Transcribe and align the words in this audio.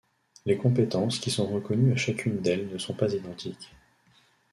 Les 0.47 0.57
compétences 0.57 1.19
qui 1.19 1.29
sont 1.29 1.45
reconnues 1.45 1.93
à 1.93 1.95
chacune 1.95 2.37
d’elles 2.41 2.67
ne 2.69 2.79
sont 2.79 2.95
pas 2.95 3.13
identiques. 3.13 3.71